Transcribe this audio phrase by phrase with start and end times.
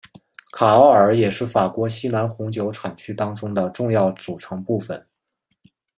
[0.53, 5.05] 卡奥尔也是法国西南红酒产区当中的重要组成部分。